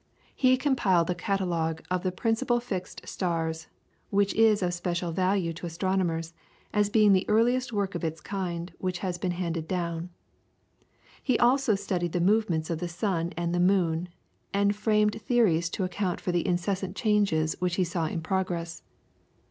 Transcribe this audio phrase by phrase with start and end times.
[0.35, 3.67] He compiled a catalogue of the principal fixed stars,
[4.09, 6.33] which is of special value to astronomers,
[6.73, 10.09] as being the earliest work of its kind which has been handed down.
[11.21, 14.09] He also studied the movements of the sun and the moon,
[14.55, 18.81] and framed theories to account for the incessant changes which he saw in progress.